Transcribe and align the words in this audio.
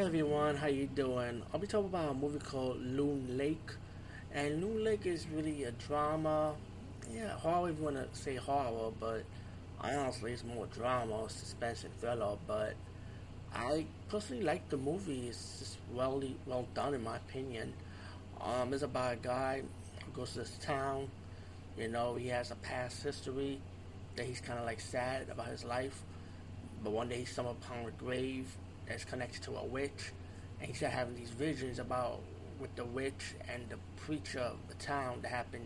Hey 0.00 0.06
everyone, 0.06 0.56
how 0.56 0.68
you 0.68 0.86
doing? 0.86 1.42
I'll 1.52 1.60
be 1.60 1.66
talking 1.66 1.90
about 1.90 2.12
a 2.12 2.14
movie 2.14 2.38
called 2.38 2.80
Loon 2.80 3.36
Lake, 3.36 3.70
and 4.32 4.62
Loon 4.62 4.82
Lake 4.82 5.04
is 5.04 5.26
really 5.28 5.64
a 5.64 5.72
drama. 5.72 6.54
Yeah, 7.12 7.36
horror 7.36 7.68
if 7.68 7.76
you 7.76 7.84
want 7.84 7.96
to 7.96 8.18
say 8.18 8.36
horror, 8.36 8.92
but 8.98 9.24
I 9.78 9.94
honestly 9.96 10.32
it's 10.32 10.42
more 10.42 10.64
drama, 10.68 11.28
suspense, 11.28 11.84
and 11.84 11.94
thriller. 12.00 12.38
But 12.46 12.76
I 13.54 13.84
personally 14.08 14.42
like 14.42 14.66
the 14.70 14.78
movie. 14.78 15.28
It's 15.28 15.58
just 15.58 15.76
well 15.92 16.22
well 16.46 16.66
done 16.72 16.94
in 16.94 17.04
my 17.04 17.16
opinion. 17.16 17.74
Um, 18.40 18.72
it's 18.72 18.82
about 18.82 19.12
a 19.12 19.16
guy 19.16 19.62
who 20.06 20.12
goes 20.12 20.32
to 20.32 20.38
this 20.38 20.56
town. 20.62 21.10
You 21.76 21.88
know, 21.88 22.14
he 22.14 22.28
has 22.28 22.50
a 22.50 22.56
past 22.56 23.02
history 23.02 23.60
that 24.16 24.24
he's 24.24 24.40
kind 24.40 24.58
of 24.58 24.64
like 24.64 24.80
sad 24.80 25.28
about 25.28 25.48
his 25.48 25.62
life. 25.62 26.00
But 26.82 26.92
one 26.92 27.10
day 27.10 27.18
he 27.18 27.24
stumbled 27.26 27.58
upon 27.62 27.84
a 27.84 27.90
grave 28.02 28.46
that's 28.90 29.04
connected 29.04 29.42
to 29.44 29.56
a 29.56 29.64
witch, 29.64 30.12
and 30.58 30.68
he 30.68 30.74
started 30.74 30.96
having 30.96 31.14
these 31.14 31.30
visions 31.30 31.78
about 31.78 32.20
with 32.58 32.74
the 32.74 32.84
witch 32.84 33.34
and 33.48 33.62
the 33.68 33.76
preacher 33.96 34.40
of 34.40 34.56
the 34.68 34.74
town 34.74 35.20
that 35.22 35.30
happened 35.30 35.64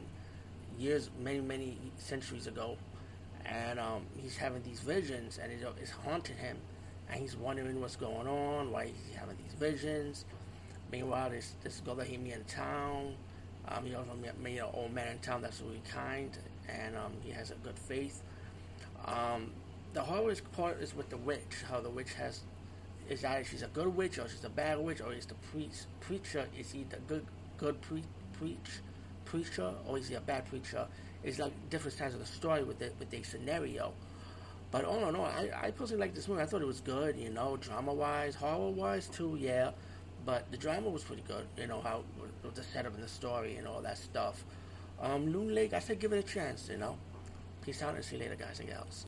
years, 0.79 1.11
many, 1.21 1.41
many 1.41 1.79
centuries 1.99 2.47
ago. 2.47 2.77
And 3.47 3.79
um, 3.79 4.03
he's 4.17 4.37
having 4.37 4.63
these 4.63 4.81
visions, 4.81 5.39
and 5.43 5.51
it, 5.51 5.67
it's 5.81 5.91
haunting 5.91 6.37
him. 6.37 6.57
And 7.11 7.21
he's 7.21 7.37
wondering 7.37 7.81
what's 7.81 7.97
going 7.97 8.27
on, 8.27 8.71
why 8.71 8.87
he's 8.87 9.17
having 9.17 9.37
these 9.43 9.55
visions. 9.59 10.25
Meanwhile, 10.93 11.31
this 11.31 11.55
this 11.63 11.81
girl 11.81 11.95
that 11.97 12.07
he 12.07 12.17
met 12.17 12.39
in 12.39 12.45
town, 12.45 13.15
um, 13.69 13.85
he 13.85 13.95
also 13.95 14.15
met, 14.21 14.39
met 14.41 14.53
an 14.53 14.67
old 14.73 14.93
man 14.93 15.13
in 15.13 15.19
town 15.19 15.43
that's 15.43 15.61
really 15.61 15.83
kind, 15.91 16.31
and 16.69 16.97
um, 16.97 17.13
he 17.23 17.31
has 17.33 17.51
a 17.51 17.57
good 17.57 17.79
faith. 17.79 18.23
Um, 19.07 19.51
the 19.93 20.03
hardest 20.03 20.51
part 20.53 20.81
is 20.81 20.95
with 20.95 21.11
the 21.11 21.17
witch, 21.17 21.65
how 21.69 21.81
the 21.81 21.91
witch 21.91 22.15
has 22.15 22.41
is 23.09 23.25
either 23.25 23.45
she's 23.45 23.63
a 23.63 23.69
good 23.69 23.95
witch 23.95 24.19
or 24.19 24.29
she's 24.29 24.45
a 24.45 24.51
bad 24.51 24.79
witch, 24.79 25.01
or 25.01 25.13
is 25.13 25.27
the 25.27 25.35
priest 25.35 25.87
preacher 26.01 26.47
is 26.59 26.75
either 26.75 26.99
good 27.07 27.27
good 27.59 27.81
pre- 27.81 28.03
preach 28.33 28.81
preacher 29.25 29.73
or 29.87 29.99
is 29.99 30.09
he 30.09 30.15
a 30.15 30.21
bad 30.21 30.47
preacher? 30.47 30.87
It's 31.23 31.39
like 31.39 31.53
different 31.71 31.97
sides 31.97 32.15
of 32.15 32.21
the 32.21 32.27
story 32.27 32.65
with 32.65 32.79
the 32.79 32.93
with 32.99 33.11
the 33.11 33.23
scenario. 33.23 33.93
But 34.71 34.85
all 34.85 35.09
in 35.09 35.15
all, 35.15 35.27
I, 35.27 35.51
I 35.67 35.71
personally 35.71 36.01
like 36.01 36.15
this 36.15 36.27
movie. 36.27 36.43
I 36.43 36.47
thought 36.47 36.61
it 36.61 36.67
was 36.67 36.81
good, 36.81 37.17
you 37.17 37.31
know, 37.31 37.57
drama 37.57 37.95
wise, 37.95 38.35
horror 38.35 38.71
wise 38.71 39.07
too, 39.07 39.37
yeah. 39.39 39.71
But 40.27 40.51
the 40.51 40.57
drama 40.57 40.89
was 40.89 41.05
pretty 41.05 41.23
good, 41.29 41.47
you 41.57 41.67
know, 41.69 41.81
how 41.81 42.03
with 42.43 42.55
the 42.55 42.65
setup 42.65 42.95
and 42.95 43.03
the 43.03 43.09
story 43.09 43.57
and 43.57 43.69
all 43.69 43.83
that 43.83 43.99
stuff. 43.99 44.45
Um, 45.01 45.33
Loon 45.33 45.55
Lake, 45.55 45.75
I 45.75 45.79
said 45.79 46.01
give 46.01 46.13
it 46.13 46.19
a 46.19 46.29
chance, 46.29 46.69
you 46.71 46.79
know. 46.79 46.97
Peace 47.63 47.83
out 47.83 47.95
and 47.95 48.05
see 48.05 48.17
you 48.17 48.23
later, 48.23 48.37
guys 48.37 48.59
and 48.61 48.69
gals. 48.69 49.03